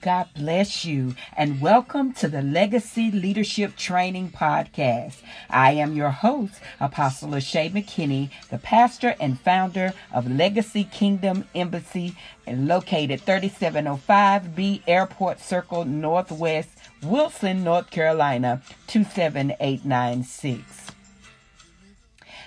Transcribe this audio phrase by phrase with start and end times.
[0.00, 5.16] God bless you and welcome to the Legacy Leadership Training Podcast.
[5.50, 12.16] I am your host, Apostle Lachey McKinney, the pastor and founder of Legacy Kingdom Embassy
[12.46, 20.87] located 3705B Airport Circle Northwest, Wilson, North Carolina 27896.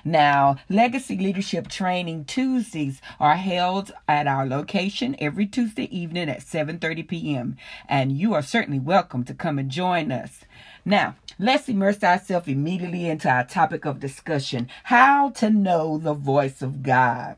[0.04, 7.08] Now, Legacy Leadership Training Tuesdays are held at our location every Tuesday evening at 7:30
[7.08, 7.58] p.m.
[7.88, 10.42] and you are certainly welcome to come and join us.
[10.84, 16.64] Now, let's immerse ourselves immediately into our topic of discussion, how to know the voice
[16.64, 17.36] of God.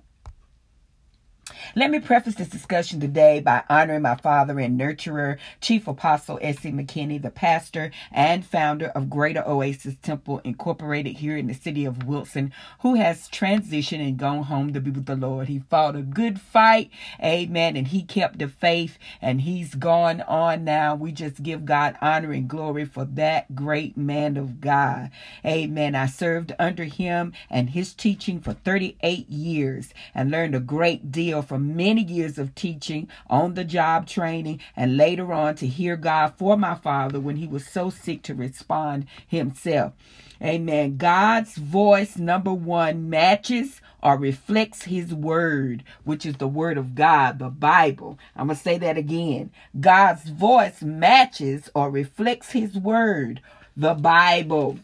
[1.75, 6.71] Let me preface this discussion today by honoring my father and nurturer, Chief Apostle S.C.
[6.71, 12.05] McKinney, the pastor and founder of Greater Oasis Temple Incorporated here in the city of
[12.05, 15.47] Wilson, who has transitioned and gone home to be with the Lord.
[15.47, 16.91] He fought a good fight,
[17.23, 20.95] amen, and he kept the faith, and he's gone on now.
[20.95, 25.09] We just give God honor and glory for that great man of God,
[25.43, 25.95] amen.
[25.95, 31.41] I served under him and his teaching for 38 years and learned a great deal
[31.41, 35.95] from from many years of teaching, on the job training, and later on to hear
[35.95, 39.93] God for my father when he was so sick to respond himself.
[40.41, 40.97] Amen.
[40.97, 47.37] God's voice, number one, matches or reflects his word, which is the word of God,
[47.37, 48.17] the Bible.
[48.35, 49.51] I'm going to say that again.
[49.79, 53.41] God's voice matches or reflects his word,
[53.77, 54.79] the Bible.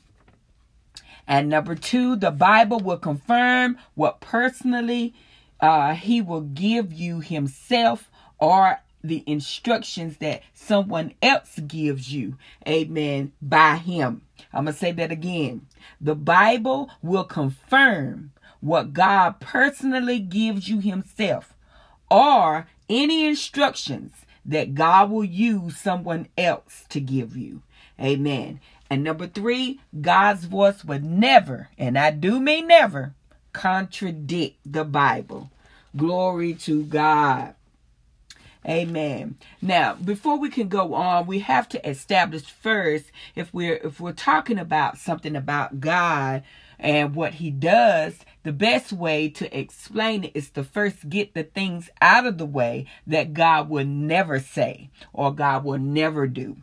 [1.27, 5.15] And number two, the Bible will confirm what personally
[5.61, 8.09] uh, he will give you himself
[8.39, 12.37] or the instructions that someone else gives you.
[12.67, 13.31] Amen.
[13.41, 14.21] By him.
[14.53, 15.67] I'm going to say that again.
[16.01, 21.53] The Bible will confirm what God personally gives you himself
[22.09, 24.11] or any instructions
[24.45, 27.61] that God will use someone else to give you.
[28.01, 28.59] Amen.
[28.89, 33.13] And number three, God's voice would never, and I do mean never,
[33.59, 35.51] contradict the Bible.
[35.97, 37.55] Glory to God.
[38.65, 39.37] Amen.
[39.61, 44.13] Now, before we can go on, we have to establish first if we're if we're
[44.13, 46.43] talking about something about God
[46.79, 51.43] and what he does, the best way to explain it is to first get the
[51.43, 56.55] things out of the way that God will never say or God will never do.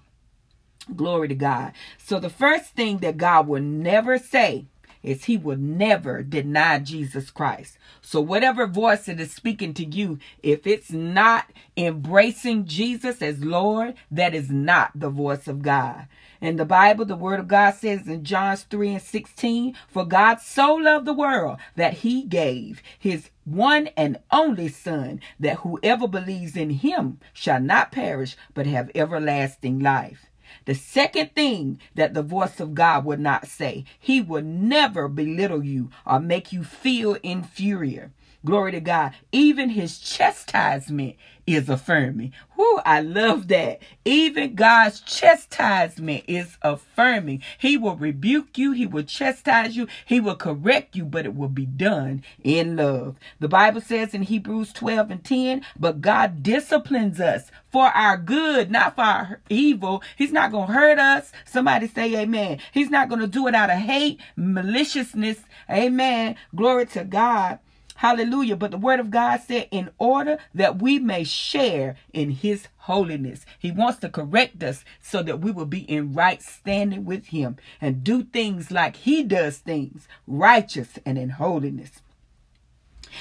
[0.95, 1.73] Glory to God.
[1.99, 4.67] So the first thing that God will never say
[5.03, 7.79] is he will never deny Jesus Christ.
[8.01, 13.95] So whatever voice that is speaking to you, if it's not embracing Jesus as Lord,
[14.11, 16.07] that is not the voice of God.
[16.41, 20.41] In the Bible, the word of God says in John 3 and 16, For God
[20.41, 26.57] so loved the world that he gave his one and only Son, that whoever believes
[26.57, 30.27] in him shall not perish, but have everlasting life.
[30.67, 35.65] The second thing that the voice of God would not say, He would never belittle
[35.65, 38.13] you or make you feel inferior.
[38.45, 39.13] Glory to God.
[39.33, 42.33] Even his chastisement is affirming.
[42.57, 43.81] Whoo, I love that.
[44.05, 47.43] Even God's chastisement is affirming.
[47.59, 51.49] He will rebuke you, He will chastise you, He will correct you, but it will
[51.49, 53.17] be done in love.
[53.41, 58.71] The Bible says in Hebrews 12 and 10, but God disciplines us for our good,
[58.71, 60.03] not for our evil.
[60.17, 61.33] He's not going to hurt us.
[61.45, 62.59] Somebody say amen.
[62.73, 65.41] He's not going to do it out of hate, maliciousness.
[65.71, 66.37] Amen.
[66.55, 67.59] Glory to God.
[67.97, 68.57] Hallelujah.
[68.57, 73.47] But the word of God said, in order that we may share in his holiness,
[73.59, 77.57] he wants to correct us so that we will be in right standing with him
[77.81, 82.03] and do things like he does things, righteous and in holiness.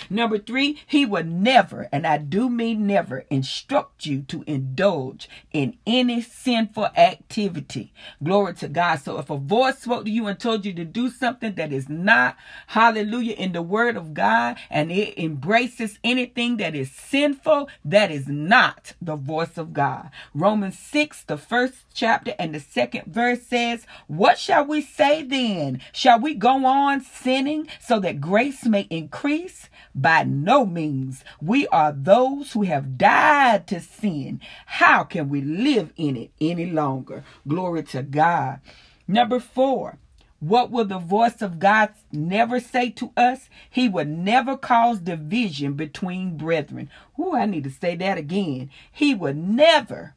[0.09, 5.77] Number three, he will never, and I do mean never, instruct you to indulge in
[5.85, 7.93] any sinful activity.
[8.23, 8.97] Glory to God.
[8.97, 11.89] So if a voice spoke to you and told you to do something that is
[11.89, 12.37] not,
[12.67, 18.27] hallelujah, in the word of God, and it embraces anything that is sinful, that is
[18.27, 20.09] not the voice of God.
[20.33, 25.81] Romans 6, the first chapter and the second verse says, What shall we say then?
[25.93, 29.69] Shall we go on sinning so that grace may increase?
[29.95, 31.23] By no means.
[31.41, 34.41] We are those who have died to sin.
[34.65, 37.23] How can we live in it any longer?
[37.47, 38.59] Glory to God.
[39.07, 39.97] Number four,
[40.39, 43.49] What will the voice of God never say to us?
[43.69, 46.89] He will never cause division between brethren.
[47.19, 48.69] Ooh, I need to say that again.
[48.91, 50.13] He will never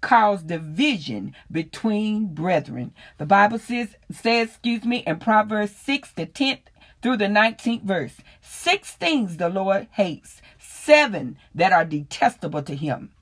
[0.00, 2.94] cause division between brethren.
[3.18, 6.60] The Bible says, says, excuse me, in Proverbs 6, the 10th
[7.06, 13.12] through the 19th verse, six things the Lord hates, seven that are detestable to him.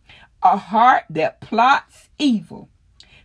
[0.42, 2.70] A heart that plots evil,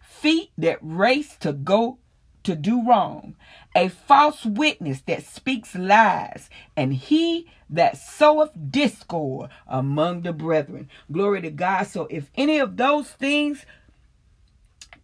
[0.02, 2.00] feet that race to go
[2.44, 3.38] to do wrong,
[3.74, 10.90] a false witness that speaks lies, and he that soweth discord among the brethren.
[11.10, 11.84] Glory to God.
[11.84, 13.66] So if any of those things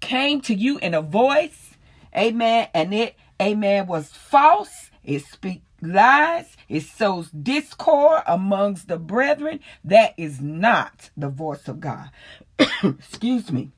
[0.02, 1.78] came to you in a voice,
[2.14, 9.60] amen, and it, amen, was false, it speaks lies, it sows discord amongst the brethren,
[9.84, 12.10] that is not the voice of God.
[12.84, 13.72] Excuse me.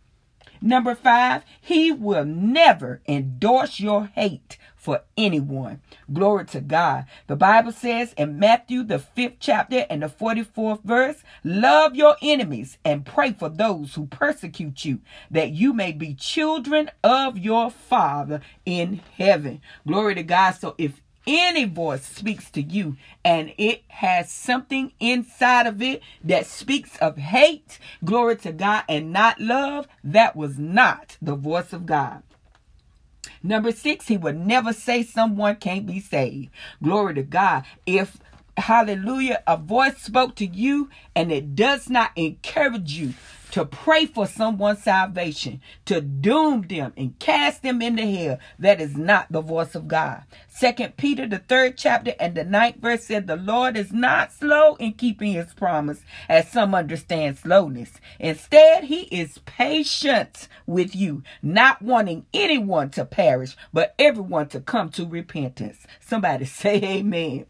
[0.60, 5.82] Number five, he will never endorse your hate for anyone.
[6.12, 7.06] Glory to God.
[7.28, 12.80] The Bible says in Matthew, the fifth chapter and the 44th verse, love your enemies
[12.84, 18.42] and pray for those who persecute you, that you may be children of your Father
[18.66, 19.62] in heaven.
[19.86, 20.52] Glory to God.
[20.52, 26.46] So if any voice speaks to you and it has something inside of it that
[26.46, 31.86] speaks of hate, glory to God, and not love, that was not the voice of
[31.86, 32.24] God.
[33.44, 36.50] Number six, he would never say someone can't be saved.
[36.82, 37.66] Glory to God.
[37.86, 38.18] If
[38.58, 43.14] hallelujah, a voice spoke to you and it does not encourage you
[43.52, 48.98] to pray for someone's salvation, to doom them and cast them into hell, that is
[48.98, 50.24] not the voice of God.
[50.50, 54.76] Second Peter, the third chapter and the ninth verse said, The Lord is not slow
[54.76, 57.94] in keeping his promise, as some understand slowness.
[58.20, 64.90] Instead, he is patient with you, not wanting anyone to perish, but everyone to come
[64.90, 65.88] to repentance.
[66.00, 67.46] Somebody say amen.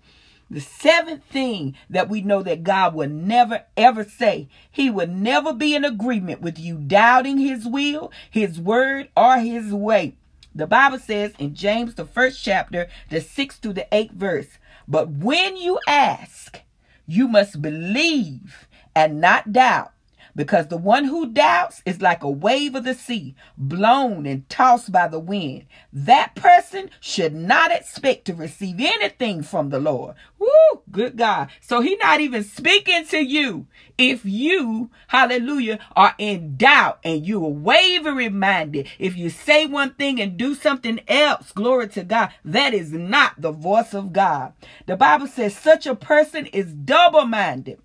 [0.49, 5.53] The seventh thing that we know that God will never ever say, He will never
[5.53, 10.15] be in agreement with you doubting His will, His word, or His way.
[10.55, 14.57] The Bible says in James, the first chapter, the sixth to the eighth verse,
[14.87, 16.61] but when you ask,
[17.05, 19.91] you must believe and not doubt
[20.37, 24.91] because the one who doubts is like a wave of the sea, blown and tossed
[24.91, 25.65] by the wind.
[25.91, 30.15] That person should not expect to receive anything from the Lord.
[30.37, 31.49] Woo, good God.
[31.59, 33.65] So he's not even speaking to you
[33.97, 38.87] if you, hallelujah, are in doubt and you are wavering minded.
[38.99, 43.41] If you say one thing and do something else, glory to God, that is not
[43.41, 44.53] the voice of God.
[44.85, 47.79] The Bible says such a person is double minded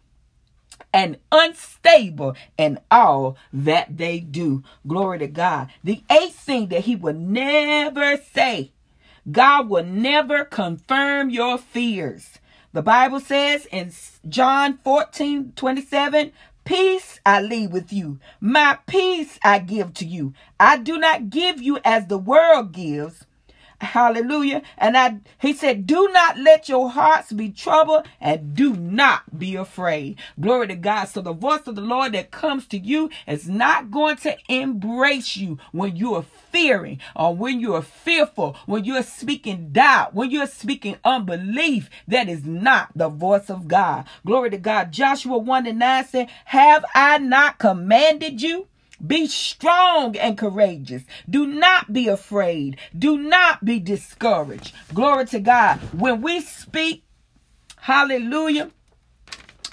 [0.93, 4.63] and unstable in all that they do.
[4.87, 5.71] Glory to God.
[5.83, 8.73] The eighth thing that he will never say,
[9.31, 12.39] God will never confirm your fears.
[12.73, 13.93] The Bible says in
[14.29, 16.33] John 14 27,
[16.65, 18.19] Peace I leave with you.
[18.41, 20.33] My peace I give to you.
[20.61, 23.27] I do not give you as the world gives.
[23.83, 24.63] Hallelujah.
[24.79, 29.57] And I he said, Do not let your hearts be troubled and do not be
[29.57, 30.19] afraid.
[30.41, 31.07] Glory to God.
[31.07, 35.37] So the voice of the Lord that comes to you is not going to embrace
[35.37, 40.31] you when you are fearing or when you are fearful, when you're speaking doubt, when
[40.31, 41.91] you're speaking unbelief.
[42.07, 44.07] That is not the voice of God.
[44.25, 44.93] Glory to God.
[44.93, 48.69] Joshua 1 and 9 said, Have I not commanded you?
[49.05, 51.03] Be strong and courageous.
[51.29, 52.77] Do not be afraid.
[52.97, 54.75] Do not be discouraged.
[54.95, 55.79] Glory to God.
[55.93, 57.05] When we speak,
[57.77, 58.71] hallelujah.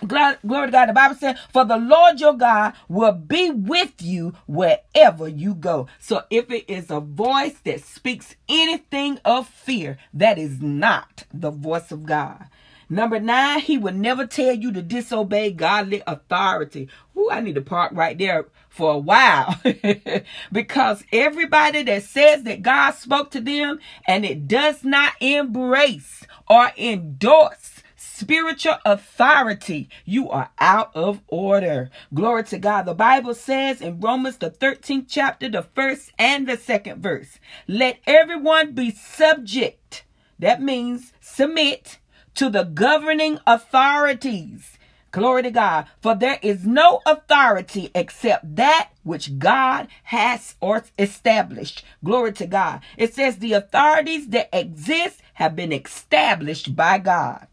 [0.08, 0.88] Glory, to God.
[0.88, 5.88] The Bible says, For the Lord your God will be with you wherever you go.
[6.00, 11.52] So if it is a voice that speaks anything of fear, that is not the
[11.52, 12.46] voice of God.
[12.90, 16.90] Number nine, he will never tell you to disobey godly authority.
[17.16, 18.48] Ooh, I need to park right there
[18.80, 19.60] for a while
[20.54, 26.72] because everybody that says that God spoke to them and it does not embrace or
[26.78, 31.90] endorse spiritual authority, you are out of order.
[32.14, 32.84] Glory to God.
[32.84, 38.00] The Bible says in Romans, the 13th chapter, the first and the second verse, let
[38.08, 40.06] everyone be subject.
[40.40, 41.98] That means submit
[42.36, 44.79] to the governing authorities.
[45.12, 45.88] Glory to God.
[46.02, 51.84] For there is no authority except that which God has or established.
[52.04, 52.82] Glory to God.
[52.98, 57.48] It says the authorities that exist have been established by God.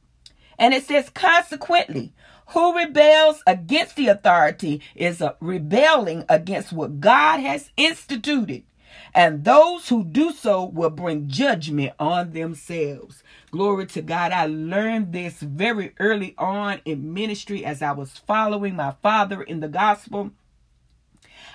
[0.58, 2.12] And it says consequently,
[2.48, 8.62] who rebels against the authority is rebelling against what God has instituted.
[9.16, 13.24] And those who do so will bring judgment on themselves.
[13.52, 14.32] Glory to God.
[14.32, 19.60] I learned this very early on in ministry as I was following my father in
[19.60, 20.32] the gospel.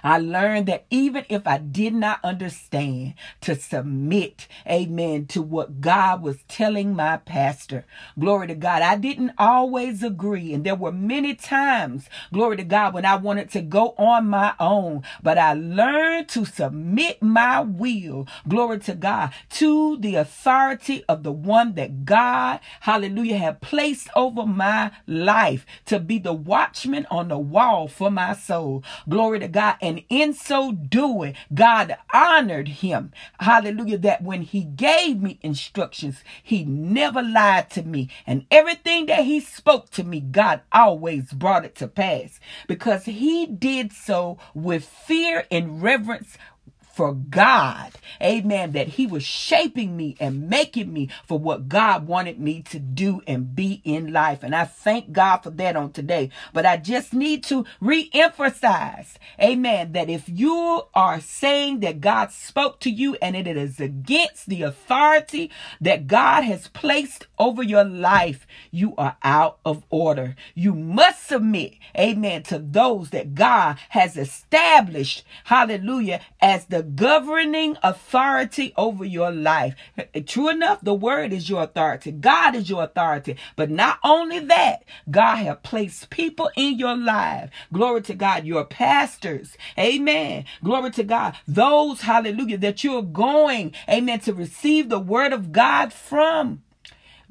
[0.04, 6.22] I learned that even if I did not understand to submit, amen, to what God
[6.22, 7.86] was telling my pastor,
[8.20, 10.54] glory to God, I didn't always agree.
[10.54, 14.54] And there were many times, glory to God, when I wanted to go on my
[14.60, 21.24] own, but I learned to submit my will, glory to God, to the authority of
[21.24, 27.28] the one that God, hallelujah, had placed over my life to be the watchman on
[27.28, 28.84] the wall for my soul.
[29.10, 29.76] Glory to God.
[29.82, 33.12] And and in so doing, God honored him.
[33.42, 33.98] Hallelujah.
[33.98, 38.10] That when he gave me instructions, he never lied to me.
[38.26, 43.46] And everything that he spoke to me, God always brought it to pass because he
[43.46, 46.38] did so with fear and reverence
[46.94, 47.94] for God.
[48.22, 48.74] Amen.
[48.74, 53.22] That He was shaping me and making me for what God wanted me to do
[53.28, 54.44] and be in life.
[54.44, 56.30] And I thank God for that on today.
[56.54, 62.80] But I just need to re-emphasize, amen, that if you are saying that God spoke
[62.82, 68.46] to you and it is against the authority that God has placed over your life,
[68.72, 70.36] you are out of order.
[70.54, 78.74] You must submit, amen, to those that God has established, hallelujah, as the governing authority
[78.78, 79.76] over your life.
[80.26, 82.12] True enough, the word is your authority.
[82.12, 83.38] God is your authority.
[83.56, 87.50] But not only that, God has placed people in your life.
[87.72, 89.58] Glory to God, your pastors.
[89.78, 90.46] Amen.
[90.64, 91.36] Glory to God.
[91.48, 96.64] Those, hallelujah, that you're going, amen, to receive the word of God from.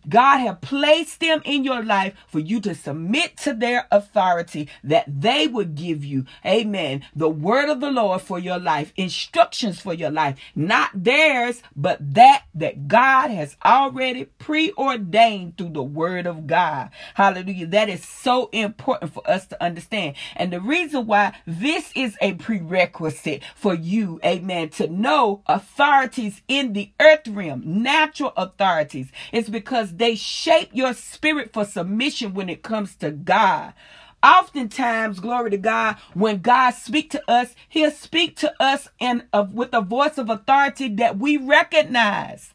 [0.09, 5.05] God have placed them in your life for you to submit to their authority that
[5.21, 9.95] they would give you, amen, the word of the Lord for your life, instructions for
[9.95, 16.47] your life, not theirs, but that that God has already preordained through the word of
[16.47, 16.91] God.
[17.15, 17.67] Hallelujah.
[17.67, 20.17] That is so important for us to understand.
[20.37, 26.73] And the reason why this is a prerequisite for you, amen, to know authorities in
[26.73, 32.49] the earth realm, natural authorities, is because because they shape your spirit for submission when
[32.49, 33.73] it comes to God.
[34.23, 39.43] Oftentimes, glory to God, when God speak to us, he'll speak to us in a,
[39.45, 42.55] with a voice of authority that we recognize.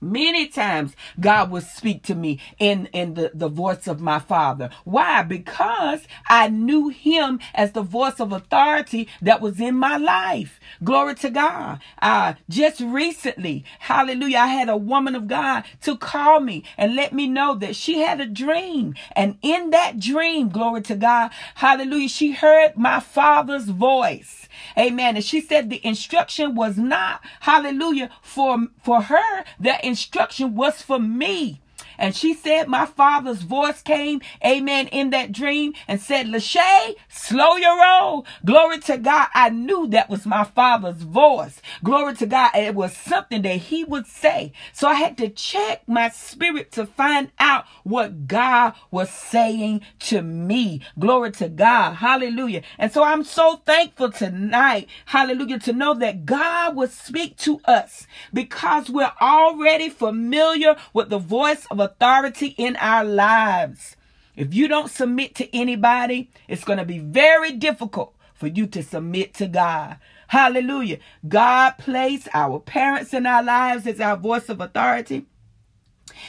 [0.00, 4.70] Many times God would speak to me in, in the, the voice of my father.
[4.84, 5.22] Why?
[5.22, 10.60] Because I knew him as the voice of authority that was in my life.
[10.84, 11.80] Glory to God.
[12.00, 17.12] Uh, just recently, hallelujah, I had a woman of God to call me and let
[17.12, 18.94] me know that she had a dream.
[19.12, 24.48] And in that dream, glory to God, hallelujah, she heard my father's voice.
[24.76, 25.16] Amen.
[25.16, 29.44] And she said the instruction was not, hallelujah, for, for her.
[29.60, 31.60] That instruction was for me.
[31.98, 37.56] And she said, My father's voice came, amen, in that dream and said, Lachey, slow
[37.56, 38.26] your roll.
[38.44, 39.28] Glory to God.
[39.34, 41.60] I knew that was my father's voice.
[41.82, 42.50] Glory to God.
[42.54, 44.52] It was something that he would say.
[44.72, 50.22] So I had to check my spirit to find out what God was saying to
[50.22, 50.82] me.
[50.98, 51.94] Glory to God.
[51.94, 52.62] Hallelujah.
[52.78, 54.88] And so I'm so thankful tonight.
[55.06, 55.58] Hallelujah.
[55.60, 61.66] To know that God will speak to us because we're already familiar with the voice
[61.70, 63.96] of a authority in our lives.
[64.36, 68.82] If you don't submit to anybody, it's going to be very difficult for you to
[68.82, 69.98] submit to God.
[70.28, 70.98] Hallelujah.
[71.26, 75.26] God placed our parents in our lives as our voice of authority.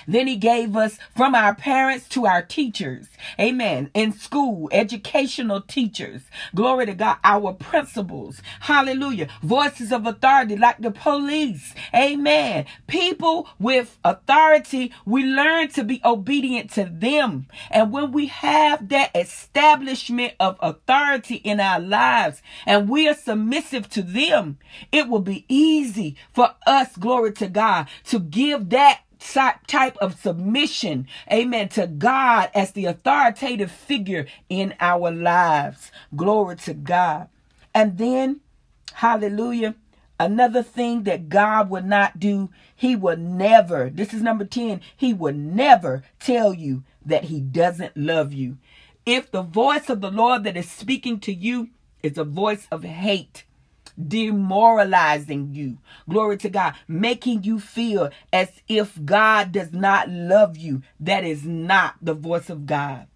[0.08, 3.08] Then he gave us from our parents to our teachers.
[3.40, 3.90] Amen.
[3.94, 6.24] In school, educational teachers.
[6.56, 7.18] Glory to God.
[7.24, 8.42] Our principals.
[8.62, 9.28] Hallelujah.
[9.42, 11.74] Voices of authority like the police.
[11.94, 12.66] Amen.
[12.88, 17.48] People with authority, we learn to be obedient to them.
[17.70, 23.90] And when we have that establishment of authority in our lives and we are submissive
[23.90, 24.58] to them,
[24.92, 31.08] it will be easy for us, glory to God, to give that type of submission,
[31.32, 35.92] amen, to God as the authoritative figure in our lives.
[36.16, 37.28] Glory to God.
[37.74, 38.42] And then,
[38.94, 39.76] hallelujah,
[40.20, 45.14] another thing that God would not do, He would never, this is number 10, He
[45.14, 48.58] would never tell you that He doesn't love you.
[49.06, 51.70] If the voice of the Lord that is speaking to you
[52.04, 53.44] is a voice of hate,
[54.08, 55.78] demoralizing you.
[56.10, 60.82] Glory to God, making you feel as if God does not love you.
[61.00, 63.08] That is not the voice of God.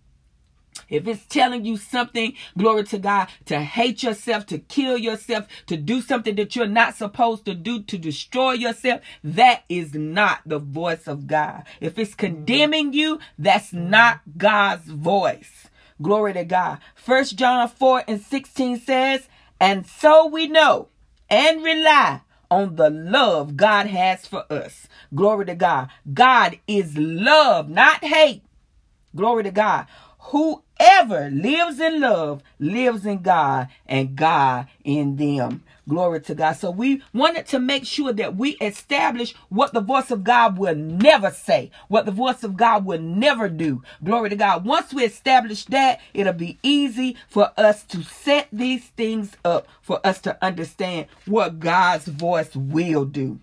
[0.90, 5.78] if it's telling you something, glory to God, to hate yourself, to kill yourself, to
[5.78, 10.60] do something that you're not supposed to do, to destroy yourself, that is not the
[10.60, 11.64] voice of God.
[11.82, 12.20] If it's mm-hmm.
[12.20, 13.90] condemning you, that's mm-hmm.
[13.90, 15.68] not God's voice.
[16.02, 16.80] Glory to God.
[16.96, 19.28] First John 4 and 16 says,
[19.64, 20.90] And so we know
[21.30, 22.20] and rely
[22.52, 24.90] on the love God has for us.
[25.16, 25.88] Glory to God.
[26.14, 28.44] God is love, not hate.
[29.16, 29.88] Glory to God.
[30.20, 35.64] Whoever lives in love lives in God and God in them.
[35.88, 36.54] Glory to God.
[36.54, 40.76] So we wanted to make sure that we establish what the voice of God will
[40.76, 43.84] never say, what the voice of God will never do.
[44.02, 44.66] Glory to God.
[44.66, 50.00] Once we establish that, it'll be easy for us to set these things up for
[50.06, 53.40] us to understand what God's voice will do.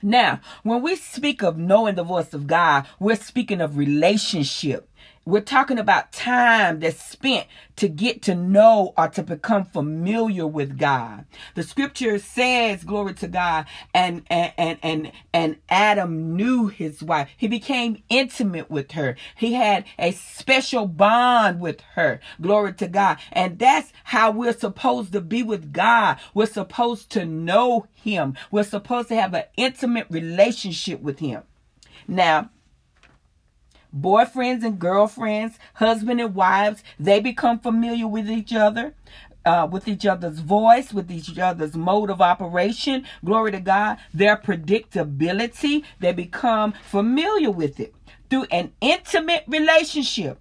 [0.00, 4.88] Now, when we speak of knowing the voice of God, we're speaking of relationship.
[5.28, 10.78] We're talking about time that's spent to get to know or to become familiar with
[10.78, 11.26] God.
[11.54, 17.28] The scripture says, glory to God, and and and and, and Adam knew his wife.
[17.36, 19.16] He became intimate with her.
[19.36, 22.20] He had a special bond with her.
[22.40, 23.18] Glory to God.
[23.30, 26.16] And that's how we're supposed to be with God.
[26.32, 28.34] We're supposed to know him.
[28.50, 31.42] We're supposed to have an intimate relationship with him.
[32.10, 32.48] Now,
[33.96, 38.94] boyfriends and girlfriends, husband and wives, they become familiar with each other.
[39.46, 43.06] Uh, with each other's voice, with each other's mode of operation.
[43.24, 43.96] Glory to God.
[44.12, 47.94] Their predictability, they become familiar with it
[48.28, 50.38] through an intimate relationship.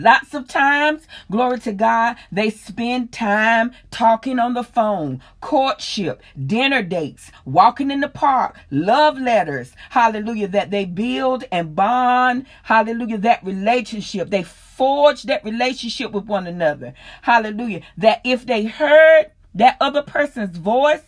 [0.00, 6.82] Lots of times, glory to God, they spend time talking on the phone, courtship, dinner
[6.82, 13.44] dates, walking in the park, love letters, hallelujah, that they build and bond, hallelujah, that
[13.44, 14.30] relationship.
[14.30, 20.56] They forge that relationship with one another, hallelujah, that if they heard that other person's
[20.56, 21.02] voice,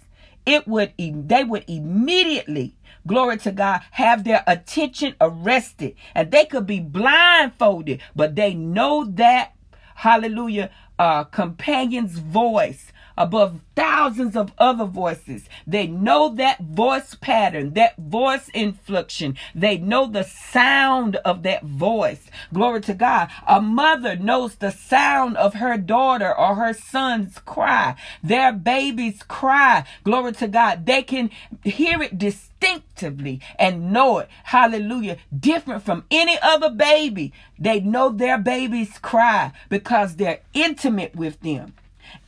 [0.47, 2.75] it would, they would immediately
[3.07, 5.95] glory to God, have their attention arrested.
[6.15, 9.55] And they could be blindfolded, but they know that,
[9.97, 15.45] hallelujah, uh, companion's voice above thousands of other voices.
[15.67, 19.37] They know that voice pattern, that voice inflection.
[19.55, 22.31] They know the sound of that voice.
[22.53, 23.29] Glory to God.
[23.47, 27.95] A mother knows the sound of her daughter or her son's cry.
[28.25, 29.85] Their baby's cry.
[30.03, 30.87] Glory to God.
[30.87, 31.31] They can
[31.63, 34.31] hear it distinctively and know it.
[34.45, 35.19] Hallelujah.
[35.39, 37.35] Different from any other baby.
[37.59, 41.75] They know their baby's cry because they're intimate with them.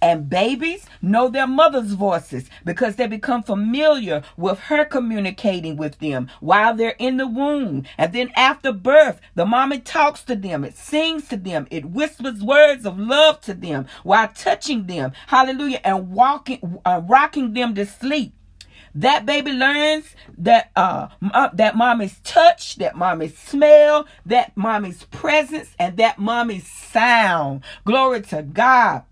[0.01, 6.29] And babies know their mother's voices because they become familiar with her communicating with them
[6.40, 7.85] while they're in the womb.
[7.97, 12.42] And then after birth, the mommy talks to them, it sings to them, it whispers
[12.42, 15.12] words of love to them while touching them.
[15.29, 15.81] Hallelujah.
[15.85, 18.35] And walking, uh, rocking them to sleep.
[18.95, 25.75] That baby learns that uh, uh, that mommy's touch, that mommy's smell, that mommy's presence,
[25.79, 27.62] and that mommy's sound.
[27.87, 29.05] Glory to God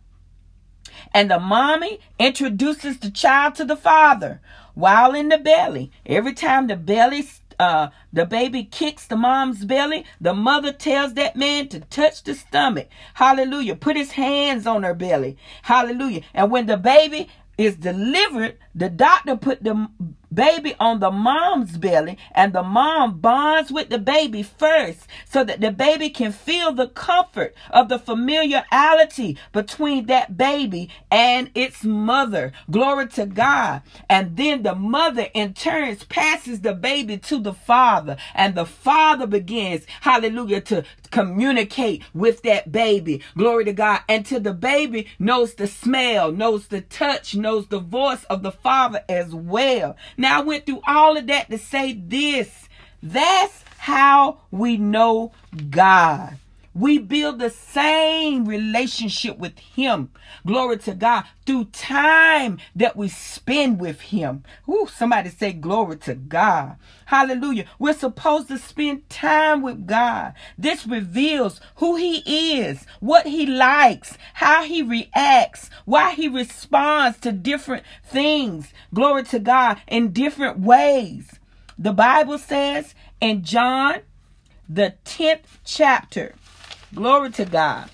[1.13, 4.41] and the mommy introduces the child to the father
[4.75, 5.91] while in the belly.
[6.07, 7.27] Every time the belly
[7.59, 12.35] uh, the baby kicks the mom's belly, the mother tells that man to touch the
[12.35, 12.89] stomach.
[13.13, 13.77] Hallelujah.
[13.77, 15.37] Put his hands on her belly.
[15.63, 16.23] Hallelujah.
[16.33, 19.89] And when the baby is delivered, the doctor put the
[20.33, 25.61] baby on the mom's belly and the mom bonds with the baby first so that
[25.61, 32.53] the baby can feel the comfort of the familiarity between that baby and its mother.
[32.71, 33.83] Glory to God.
[34.09, 39.27] And then the mother in turn passes the baby to the father and the father
[39.27, 43.23] begins, hallelujah, to communicate with that baby.
[43.37, 44.01] Glory to God.
[44.09, 49.03] Until the baby knows the smell, knows the touch, knows the voice of the father
[49.09, 49.97] as well.
[50.21, 52.69] Now I went through all of that to say this.
[53.03, 55.33] That's how we know
[55.71, 56.37] God.
[56.81, 60.11] We build the same relationship with Him.
[60.47, 61.25] Glory to God.
[61.45, 64.45] Through time that we spend with Him.
[64.67, 66.77] Ooh, somebody say glory to God.
[67.05, 67.67] Hallelujah.
[67.79, 70.33] We're supposed to spend time with God.
[70.57, 77.31] This reveals who He is, what He likes, how He reacts, why He responds to
[77.31, 78.73] different things.
[78.95, 81.39] Glory to God in different ways.
[81.79, 84.01] The Bible says in John,
[84.67, 86.37] the 10th chapter,
[86.95, 87.91] Glory to God.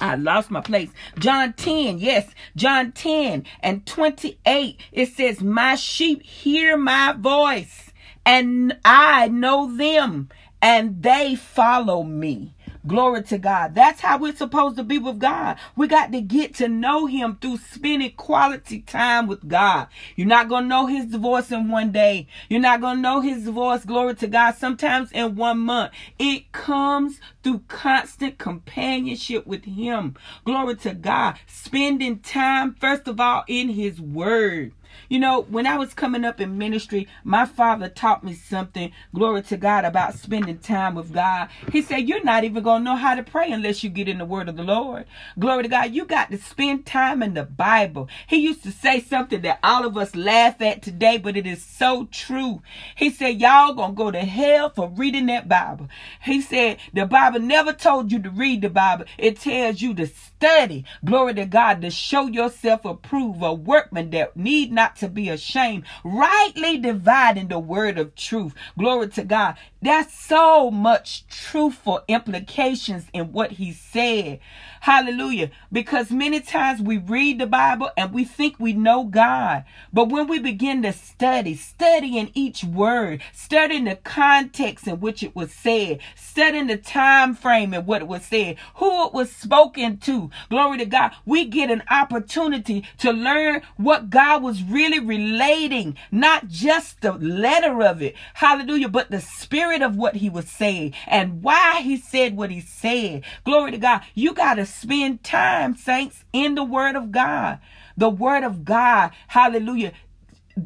[0.00, 0.90] I lost my place.
[1.18, 4.80] John 10, yes, John 10 and 28.
[4.92, 7.90] It says, My sheep hear my voice,
[8.24, 10.28] and I know them,
[10.62, 12.54] and they follow me.
[12.86, 13.74] Glory to God.
[13.74, 15.56] That's how we're supposed to be with God.
[15.76, 19.88] We got to get to know Him through spending quality time with God.
[20.16, 22.28] You're not going to know His voice in one day.
[22.48, 25.92] You're not going to know His voice, glory to God, sometimes in one month.
[26.18, 30.14] It comes through constant companionship with Him.
[30.44, 31.38] Glory to God.
[31.46, 34.72] Spending time, first of all, in His Word.
[35.08, 39.42] You know, when I was coming up in ministry, my father taught me something, glory
[39.42, 41.48] to God, about spending time with God.
[41.72, 44.18] He said, You're not even going to know how to pray unless you get in
[44.18, 45.06] the word of the Lord.
[45.38, 45.92] Glory to God.
[45.92, 48.08] You got to spend time in the Bible.
[48.26, 51.62] He used to say something that all of us laugh at today, but it is
[51.62, 52.62] so true.
[52.96, 55.88] He said, Y'all going to go to hell for reading that Bible.
[56.22, 60.06] He said, The Bible never told you to read the Bible, it tells you to
[60.38, 60.84] study.
[61.04, 65.82] Glory to God, to show yourself approved, a workman that need not to be ashamed,
[66.04, 68.54] rightly dividing the word of truth.
[68.78, 69.56] Glory to God.
[69.80, 74.40] There's so much truthful implications in what he said.
[74.80, 75.50] Hallelujah.
[75.70, 79.64] Because many times we read the Bible and we think we know God.
[79.92, 85.36] But when we begin to study, studying each word, studying the context in which it
[85.36, 89.98] was said, studying the time frame in what it was said, who it was spoken
[89.98, 95.96] to, glory to God, we get an opportunity to learn what God was really relating,
[96.10, 98.16] not just the letter of it.
[98.34, 98.88] Hallelujah.
[98.88, 103.24] But the spirit of what he was saying and why he said what he said.
[103.44, 104.02] Glory to God.
[104.14, 107.58] You got to spend time, saints, in the Word of God.
[107.96, 109.92] The Word of God, hallelujah,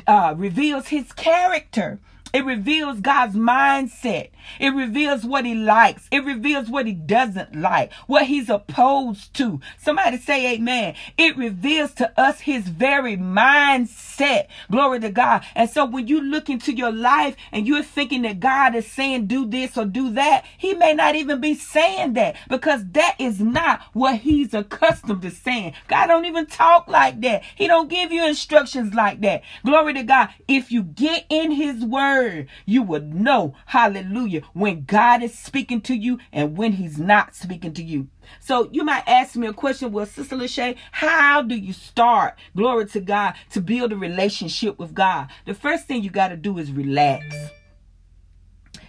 [0.07, 1.99] uh, reveals His character.
[2.33, 4.31] It reveals God's mindset.
[4.61, 6.09] It reveals what he likes.
[6.11, 9.61] It reveals what he doesn't like, what he's opposed to.
[9.79, 10.95] Somebody say amen.
[11.19, 14.47] It reveals to us his very mindset.
[14.71, 15.45] Glory to God.
[15.55, 19.27] And so when you look into your life and you're thinking that God is saying
[19.27, 23.41] do this or do that, he may not even be saying that because that is
[23.41, 25.75] not what he's accustomed to saying.
[25.89, 27.43] God don't even talk like that.
[27.55, 29.43] He don't give you instructions like that.
[29.65, 30.29] Glory to God.
[30.49, 35.95] If you get in his word, you would know, hallelujah, when God is speaking to
[35.95, 38.09] you and when he's not speaking to you.
[38.41, 42.87] So you might ask me a question, well, Sister Lachey, how do you start, glory
[42.87, 45.29] to God, to build a relationship with God?
[45.47, 47.35] The first thing you got to do is relax.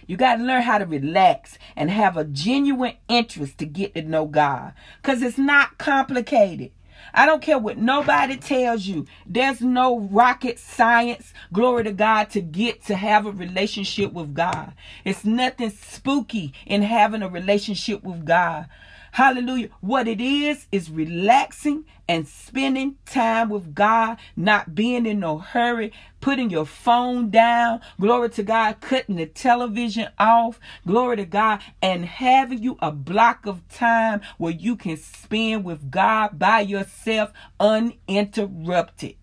[0.06, 4.02] You got to learn how to relax and have a genuine interest to get to
[4.02, 4.74] know God.
[5.00, 6.72] Because it's not complicated.
[7.16, 9.06] I don't care what nobody tells you.
[9.24, 14.74] There's no rocket science, glory to God, to get to have a relationship with God.
[15.04, 18.66] It's nothing spooky in having a relationship with God.
[19.12, 19.68] Hallelujah.
[19.80, 25.92] What it is, is relaxing and spending time with God, not being in no hurry,
[26.20, 27.80] putting your phone down.
[28.00, 30.60] Glory to God, cutting the television off.
[30.86, 35.90] Glory to God, and having you a block of time where you can spend with
[35.90, 39.16] God by yourself uninterrupted.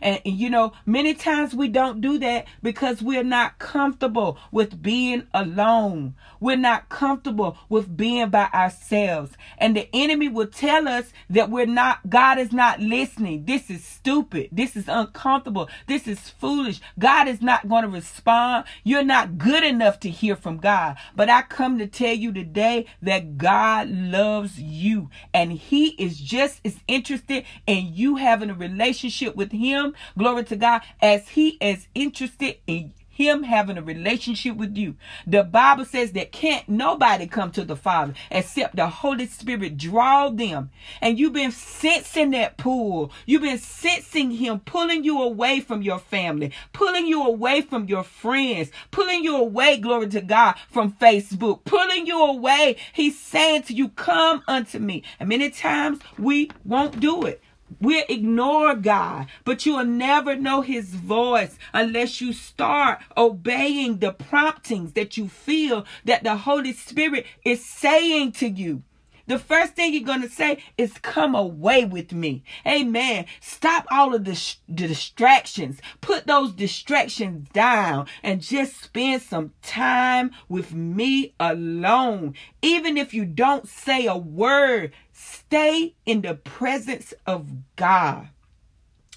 [0.00, 5.26] And, you know, many times we don't do that because we're not comfortable with being
[5.32, 6.14] alone.
[6.40, 9.32] We're not comfortable with being by ourselves.
[9.58, 13.44] And the enemy will tell us that we're not, God is not listening.
[13.44, 14.48] This is stupid.
[14.52, 15.68] This is uncomfortable.
[15.86, 16.80] This is foolish.
[16.98, 18.64] God is not going to respond.
[18.84, 20.96] You're not good enough to hear from God.
[21.14, 26.60] But I come to tell you today that God loves you and he is just
[26.64, 31.50] as interested in you having a relationship with him him, glory to God, as he
[31.60, 34.94] is interested in him having a relationship with you.
[35.26, 40.28] The Bible says that can't nobody come to the Father except the Holy Spirit draw
[40.28, 40.70] them.
[41.00, 43.10] And you've been sensing that pull.
[43.24, 48.04] You've been sensing him pulling you away from your family, pulling you away from your
[48.04, 52.76] friends, pulling you away, glory to God, from Facebook, pulling you away.
[52.92, 55.02] He's saying to you, come unto me.
[55.18, 57.42] And many times we won't do it.
[57.80, 64.12] We'll ignore God, but you will never know His voice unless you start obeying the
[64.12, 68.82] promptings that you feel that the Holy Spirit is saying to you.
[69.26, 72.44] The first thing you're going to say is, Come away with me.
[72.66, 73.26] Amen.
[73.40, 75.80] Stop all of the, the distractions.
[76.00, 82.34] Put those distractions down and just spend some time with me alone.
[82.62, 88.28] Even if you don't say a word, stay in the presence of God.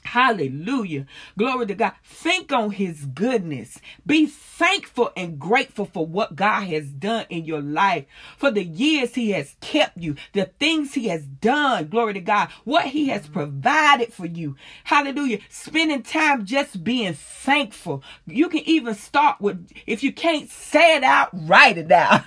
[0.09, 1.05] Hallelujah.
[1.37, 1.93] Glory to God.
[2.03, 3.79] Think on his goodness.
[4.07, 9.13] Be thankful and grateful for what God has done in your life, for the years
[9.13, 11.89] he has kept you, the things he has done.
[11.89, 12.49] Glory to God.
[12.63, 14.55] What he has provided for you.
[14.83, 15.39] Hallelujah.
[15.47, 18.03] Spending time just being thankful.
[18.25, 22.23] You can even start with, if you can't say it out, write it out.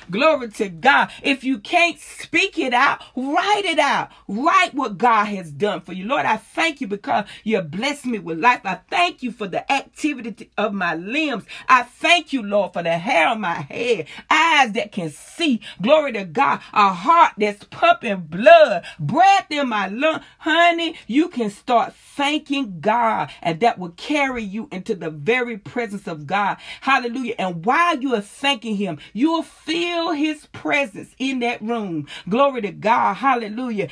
[0.10, 1.10] Glory to God.
[1.22, 4.10] If you can't speak it out, write it out.
[4.28, 6.06] Write what God has done for you.
[6.06, 8.60] Lord, I thank you you because you blessed me with life.
[8.64, 11.44] I thank you for the activity of my limbs.
[11.68, 15.60] I thank you, Lord, for the hair on my head, eyes that can see.
[15.82, 16.60] Glory to God.
[16.72, 20.20] A heart that's pumping blood, breath in my lung.
[20.38, 26.06] Honey, you can start thanking God, and that will carry you into the very presence
[26.06, 26.56] of God.
[26.80, 27.34] Hallelujah.
[27.38, 32.06] And while you are thanking Him, you'll feel His presence in that room.
[32.28, 33.14] Glory to God.
[33.14, 33.88] Hallelujah.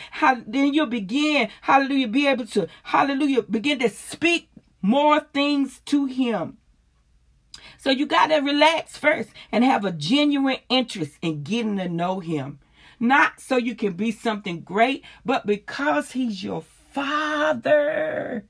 [0.47, 4.51] then you'll begin, hallelujah, be able to hallelujah, begin to speak
[4.83, 6.59] more things to him.
[7.79, 12.21] So you got to relax first and have a genuine interest in getting to know
[12.21, 12.59] him.
[13.01, 18.47] Not so you can be something great, but because he's your father.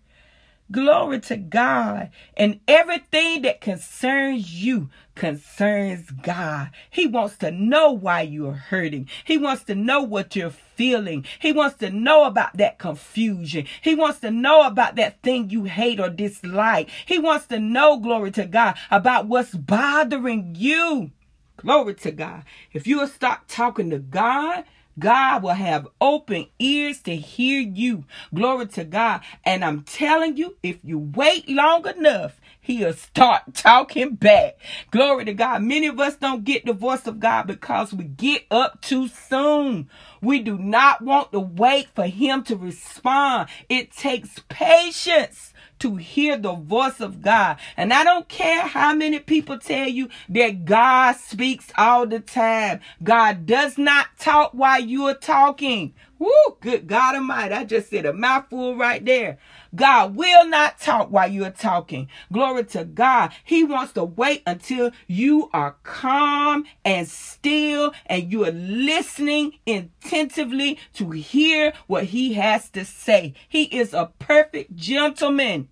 [0.70, 2.11] Glory to God.
[2.37, 6.70] And everything that concerns you concerns God.
[6.90, 9.09] He wants to know why you're hurting.
[9.24, 11.27] He wants to know what you're feeling.
[11.38, 13.66] He wants to know about that confusion.
[13.83, 16.88] He wants to know about that thing you hate or dislike.
[17.07, 21.11] He wants to know, glory to God, about what's bothering you.
[21.57, 22.44] Glory to God.
[22.72, 24.64] If you will stop talking to God,
[24.98, 28.04] God will have open ears to hear you.
[28.35, 29.22] Glory to God.
[29.44, 34.57] And I'm telling you, if you wait long enough, he'll start talking back.
[34.90, 35.62] Glory to God.
[35.62, 39.90] Many of us don't get the voice of God because we get up too soon.
[40.22, 43.48] We do not want to wait for him to respond.
[43.68, 47.58] It takes patience to hear the voice of God.
[47.76, 52.80] And I don't care how many people tell you that God speaks all the time.
[53.02, 55.94] God does not talk while you are talking.
[56.18, 57.54] Woo, good God Almighty.
[57.54, 59.38] I just said a mouthful right there.
[59.74, 62.08] God will not talk while you're talking.
[62.32, 63.32] Glory to God.
[63.44, 70.78] He wants to wait until you are calm and still and you are listening attentively
[70.94, 73.34] to hear what he has to say.
[73.48, 75.68] He is a perfect gentleman.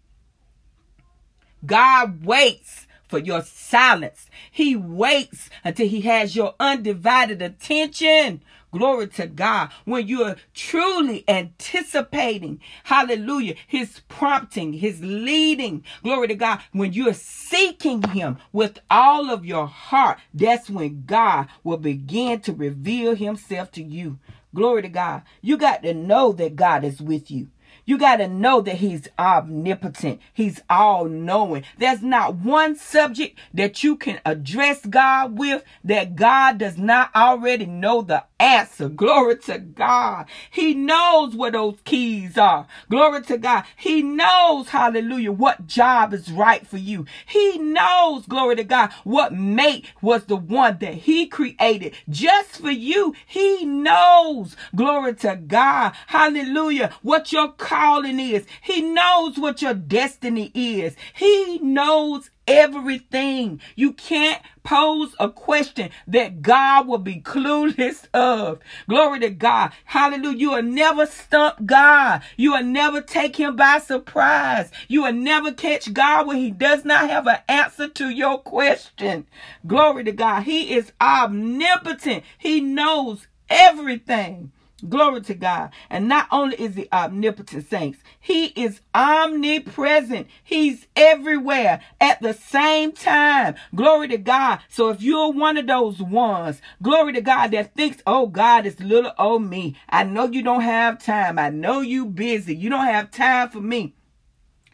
[1.64, 4.28] God waits for your silence.
[4.50, 8.42] He waits until he has your undivided attention.
[8.72, 9.70] Glory to God.
[9.84, 15.84] When you're truly anticipating, hallelujah, his prompting, his leading.
[16.02, 16.60] Glory to God.
[16.72, 22.52] When you're seeking him with all of your heart, that's when God will begin to
[22.54, 24.18] reveal himself to you.
[24.54, 25.22] Glory to God.
[25.42, 27.48] You got to know that God is with you.
[27.84, 30.20] You got to know that he's omnipotent.
[30.32, 31.64] He's all knowing.
[31.78, 37.66] There's not one subject that you can address God with that God does not already
[37.66, 38.88] know the answer.
[38.88, 40.26] Glory to God.
[40.50, 42.66] He knows where those keys are.
[42.90, 43.64] Glory to God.
[43.76, 47.06] He knows, hallelujah, what job is right for you.
[47.26, 52.70] He knows, glory to God, what mate was the one that he created just for
[52.70, 53.14] you.
[53.26, 58.44] He knows, glory to God, hallelujah, what your calling is.
[58.60, 60.94] He knows what your destiny is.
[61.14, 63.62] He knows everything.
[63.76, 68.58] You can't pose a question that God will be clueless of.
[68.90, 69.72] Glory to God.
[69.86, 70.36] Hallelujah.
[70.36, 72.22] You will never stump God.
[72.36, 74.70] You will never take him by surprise.
[74.88, 79.26] You will never catch God when he does not have an answer to your question.
[79.66, 80.42] Glory to God.
[80.42, 82.24] He is omnipotent.
[82.36, 84.52] He knows everything.
[84.88, 85.70] Glory to God.
[85.88, 90.26] And not only is he omnipotent, saints, he is omnipresent.
[90.42, 93.54] He's everywhere at the same time.
[93.74, 94.60] Glory to God.
[94.68, 98.80] So if you're one of those ones, glory to God that thinks, oh, God it's
[98.80, 99.76] little old me.
[99.88, 101.38] I know you don't have time.
[101.38, 102.56] I know you busy.
[102.56, 103.94] You don't have time for me.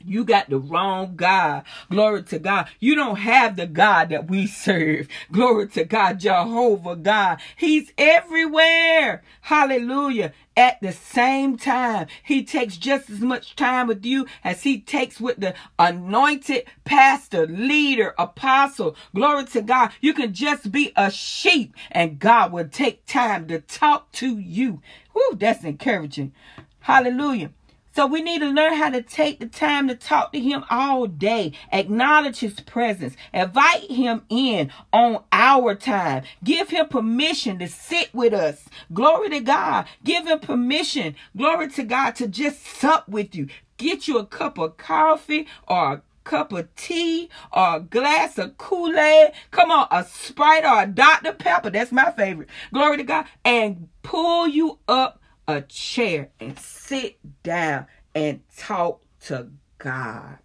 [0.05, 1.65] You got the wrong God.
[1.91, 2.69] Glory to God.
[2.81, 5.09] You don't have the God that we serve.
[5.33, 7.41] Glory to God, Jehovah God.
[7.57, 9.23] He's everywhere.
[9.43, 10.33] Hallelujah.
[10.57, 15.21] At the same time, he takes just as much time with you as he takes
[15.21, 18.97] with the anointed pastor, leader, apostle.
[19.15, 19.93] Glory to God.
[20.01, 24.83] You can just be a sheep and God will take time to talk to you.
[25.15, 26.33] Whoo, that's encouraging.
[26.81, 27.51] Hallelujah.
[27.99, 31.09] So we need to learn how to take the time to talk to him all
[31.09, 38.15] day, acknowledge his presence, invite him in on our time, give him permission to sit
[38.15, 38.69] with us.
[38.93, 39.87] Glory to God.
[40.05, 43.49] Give him permission, glory to God, to just sup with you.
[43.79, 48.59] get you a cup of coffee or a cup of tea or a glass of
[48.59, 49.33] Kool-Aid.
[49.51, 51.33] Come on, a Sprite or a Dr.
[51.33, 51.71] Pepper.
[51.71, 52.49] That's my favorite.
[52.73, 53.25] Glory to God.
[53.45, 60.39] And pull you up a chair and sit down and talk to God.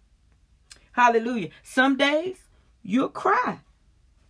[0.93, 1.49] Hallelujah.
[1.61, 2.37] Some days
[2.81, 3.59] you'll cry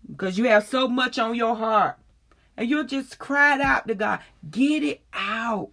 [0.10, 1.98] because you have so much on your heart.
[2.56, 4.20] And you'll just cry it out to God.
[4.50, 5.72] Get it out.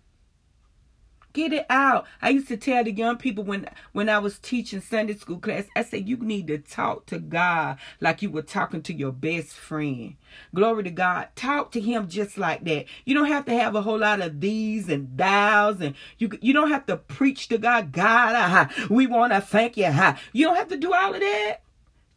[1.32, 2.06] Get it out.
[2.20, 5.66] I used to tell the young people when when I was teaching Sunday school class,
[5.76, 9.52] I said you need to talk to God like you were talking to your best
[9.52, 10.16] friend.
[10.54, 11.28] Glory to God.
[11.36, 12.86] Talk to him just like that.
[13.04, 16.52] You don't have to have a whole lot of these and thous and you you
[16.52, 17.92] don't have to preach to God.
[17.92, 19.86] God, we want to thank you.
[20.32, 21.62] You don't have to do all of that.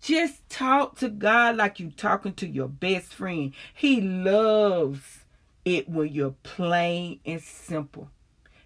[0.01, 3.53] Just talk to God like you're talking to your best friend.
[3.73, 5.19] He loves
[5.63, 8.09] it when you're plain and simple.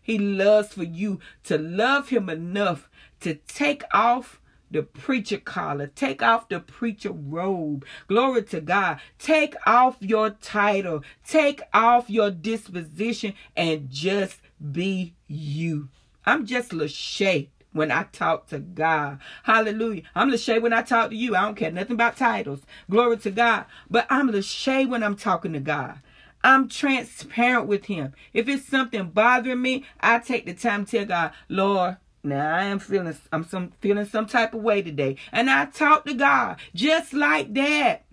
[0.08, 2.90] He loves for you to love him enough
[3.20, 4.40] to take off
[4.72, 7.86] the preacher collar, take off the preacher robe.
[8.08, 9.02] Glory to God.
[9.20, 14.40] Take off your title, take off your disposition, and just
[14.72, 15.90] be you.
[16.26, 19.20] I'm just Lachey when I talk to God.
[19.44, 20.04] Hallelujah.
[20.16, 21.36] I'm Lachey when I talk to you.
[21.36, 22.62] I don't care nothing about titles.
[22.90, 23.66] Glory to God.
[23.90, 26.00] But I'm Lachey when I'm talking to God.
[26.44, 28.14] I'm transparent with him.
[28.34, 32.64] If it's something bothering me, I take the time to tell God, Lord, now I
[32.64, 35.18] am feeling I'm some feeling some type of way today.
[35.32, 38.04] And I talk to God just like that.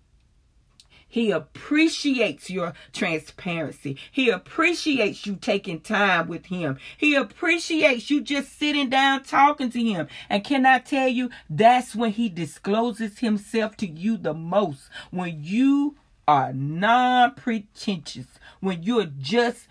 [1.15, 3.97] He appreciates your transparency.
[4.11, 6.79] He appreciates you taking time with him.
[6.97, 10.09] He appreciates you just sitting down talking to him.
[10.29, 14.91] And can I tell you, that's when he discloses himself to you the most.
[15.13, 15.95] When you
[16.27, 18.27] are non pretentious,
[18.61, 19.67] when you're just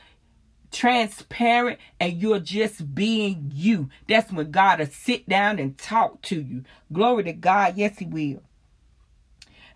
[0.72, 6.42] transparent and you're just being you, that's when God will sit down and talk to
[6.42, 6.64] you.
[6.92, 7.78] Glory to God.
[7.78, 8.42] Yes, He will.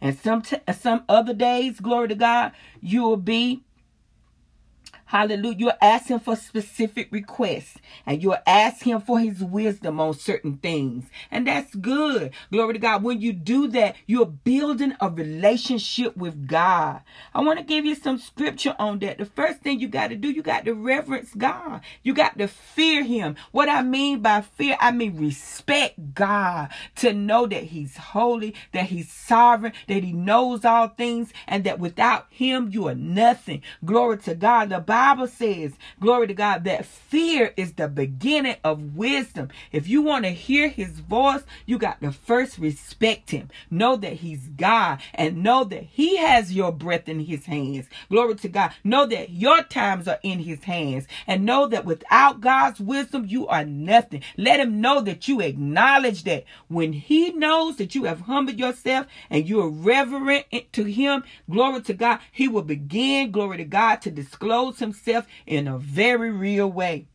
[0.01, 3.63] And some t- some other days, glory to God, you will be
[5.07, 5.55] Hallelujah.
[5.57, 11.05] You're asking for specific requests and you're asking him for his wisdom on certain things.
[11.31, 12.31] And that's good.
[12.51, 13.03] Glory to God.
[13.03, 17.03] When you do that, you're building a relationship with God.
[17.33, 19.17] I want to give you some scripture on that.
[19.17, 21.79] The first thing you got to do, you got to reverence God.
[22.03, 23.37] You got to fear him.
[23.53, 26.67] What I mean by fear, I mean respect God
[26.97, 31.79] to know that he's holy, that he's sovereign, that he knows all things, and that
[31.79, 33.61] without him, you are nothing.
[33.85, 34.67] Glory to God.
[34.67, 39.49] The Bible Bible says, glory to God, that fear is the beginning of wisdom.
[39.71, 43.49] If you want to hear his voice, you got to first respect him.
[43.69, 47.85] Know that he's God and know that he has your breath in his hands.
[48.09, 48.71] Glory to God.
[48.83, 53.47] Know that your times are in his hands and know that without God's wisdom, you
[53.47, 54.23] are nothing.
[54.35, 59.05] Let him know that you acknowledge that when he knows that you have humbled yourself
[59.29, 64.01] and you are reverent to him, glory to God, he will begin, glory to God,
[64.01, 67.07] to disclose himself in a very real way.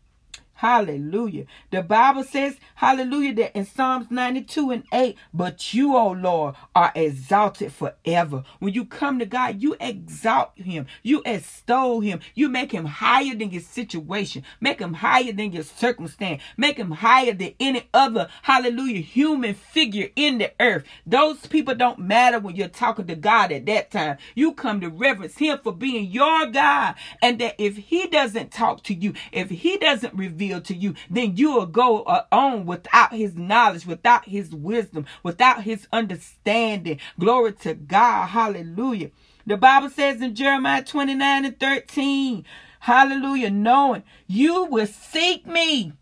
[0.63, 1.47] Hallelujah.
[1.73, 6.93] The Bible says, hallelujah, that in Psalms 92 and 8, but you, O Lord, are
[6.95, 8.45] exalted forever.
[8.61, 13.35] When you come to God, you exalt him, you extol him, you make him higher
[13.35, 18.29] than your situation, make him higher than your circumstance, make him higher than any other,
[18.43, 20.85] hallelujah, human figure in the earth.
[21.05, 24.19] Those people don't matter when you're talking to God at that time.
[24.37, 28.85] You come to reverence him for being your God, and that if he doesn't talk
[28.85, 33.13] to you, if he doesn't reveal to you, then you will go uh, on without
[33.13, 36.99] his knowledge, without his wisdom, without his understanding.
[37.19, 38.27] Glory to God.
[38.27, 39.11] Hallelujah.
[39.47, 42.45] The Bible says in Jeremiah 29 and 13,
[42.81, 45.93] hallelujah, knowing you will seek me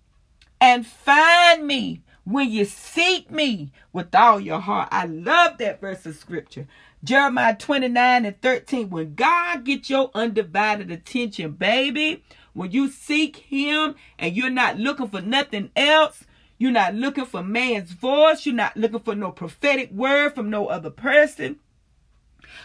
[0.61, 4.89] and find me when you seek me with all your heart.
[4.93, 6.67] I love that verse of scripture.
[7.03, 8.91] Jeremiah 29 and 13.
[8.91, 12.23] When God gets your undivided attention, baby,
[12.61, 16.25] when you seek him and you're not looking for nothing else,
[16.59, 20.67] you're not looking for man's voice, you're not looking for no prophetic word from no
[20.67, 21.59] other person.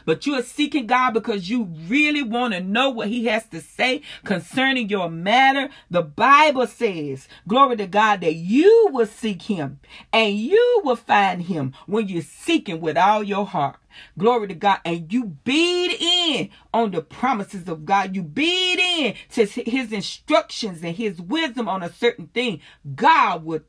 [0.06, 3.62] But you are seeking God because you really want to know what He has to
[3.62, 5.70] say concerning your matter.
[5.90, 9.80] The Bible says, glory to God, that you will seek Him
[10.12, 13.78] and you will find Him when you seek Him with all your heart.
[14.18, 14.80] Glory to God.
[14.86, 18.16] And you beat in on the promises of God.
[18.16, 22.62] You beat in to his instructions and his wisdom on a certain thing.
[22.96, 23.64] God would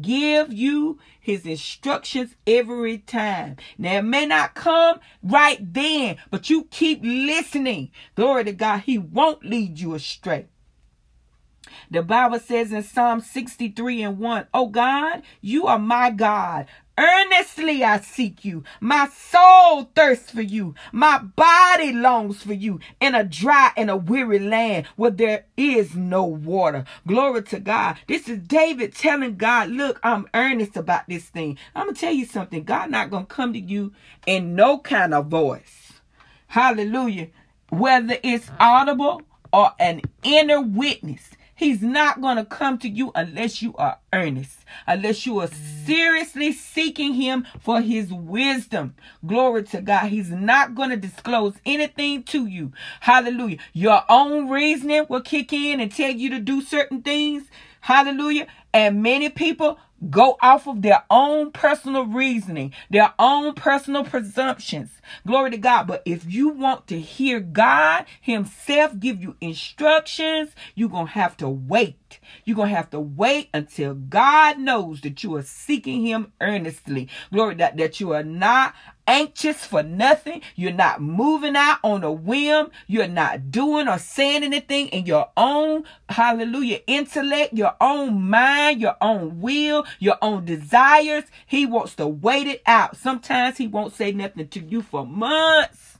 [0.00, 3.56] give you his instructions every time.
[3.76, 7.90] Now it may not come right then, but you keep listening.
[8.14, 8.80] Glory to God.
[8.80, 10.46] He won't lead you astray.
[11.90, 16.66] The Bible says in Psalm 63 and 1, Oh God, you are my God.
[16.98, 18.64] Earnestly I seek you.
[18.80, 20.74] My soul thirsts for you.
[20.90, 25.94] My body longs for you in a dry and a weary land where there is
[25.94, 26.84] no water.
[27.06, 27.98] Glory to God.
[28.08, 31.56] This is David telling God, look, I'm earnest about this thing.
[31.76, 32.64] I'm going to tell you something.
[32.64, 33.92] God not going to come to you
[34.26, 36.00] in no kind of voice.
[36.48, 37.28] Hallelujah.
[37.70, 39.22] Whether it's audible
[39.52, 41.30] or an inner witness.
[41.58, 45.48] He's not going to come to you unless you are earnest, unless you are
[45.84, 48.94] seriously seeking him for his wisdom.
[49.26, 50.06] Glory to God.
[50.06, 52.72] He's not going to disclose anything to you.
[53.00, 53.58] Hallelujah.
[53.72, 57.48] Your own reasoning will kick in and tell you to do certain things.
[57.80, 58.46] Hallelujah.
[58.72, 59.80] And many people
[60.10, 64.90] go off of their own personal reasoning, their own personal presumptions.
[65.26, 65.86] Glory to God.
[65.86, 71.36] But if you want to hear God Himself give you instructions, you're going to have
[71.38, 71.48] to
[72.08, 72.20] wait.
[72.44, 77.08] You're going to have to wait until God knows that you are seeking Him earnestly.
[77.32, 78.74] Glory that, that you are not
[79.06, 80.42] anxious for nothing.
[80.54, 82.70] You're not moving out on a whim.
[82.86, 88.96] You're not doing or saying anything in your own, hallelujah, intellect, your own mind, your
[89.00, 91.24] own will, your own desires.
[91.46, 92.96] He wants to wait it out.
[92.96, 95.98] Sometimes he won't say nothing to you for months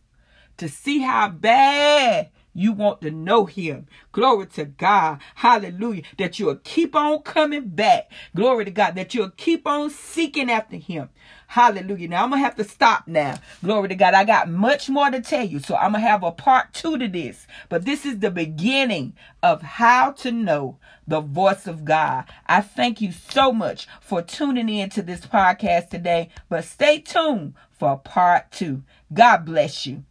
[0.58, 3.86] to see how bad you want to know him.
[4.12, 5.20] Glory to God.
[5.36, 6.02] Hallelujah.
[6.18, 8.10] That you'll keep on coming back.
[8.34, 8.94] Glory to God.
[8.96, 11.10] That you'll keep on seeking after him.
[11.48, 12.08] Hallelujah.
[12.08, 13.38] Now I'm going to have to stop now.
[13.64, 14.14] Glory to God.
[14.14, 15.60] I got much more to tell you.
[15.60, 17.46] So I'm going to have a part two to this.
[17.68, 22.24] But this is the beginning of how to know the voice of God.
[22.46, 26.28] I thank you so much for tuning in to this podcast today.
[26.48, 28.82] But stay tuned for part two.
[29.12, 30.04] God bless you.